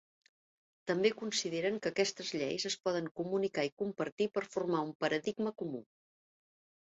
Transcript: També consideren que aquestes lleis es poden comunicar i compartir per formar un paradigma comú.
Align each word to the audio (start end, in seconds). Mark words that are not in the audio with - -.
També 0.91 1.09
consideren 1.17 1.75
que 1.83 1.89
aquestes 1.91 2.31
lleis 2.37 2.65
es 2.69 2.77
poden 2.87 3.09
comunicar 3.19 3.65
i 3.69 3.73
compartir 3.83 4.29
per 4.39 4.45
formar 4.55 4.81
un 4.87 4.95
paradigma 5.05 5.53
comú. 5.63 5.83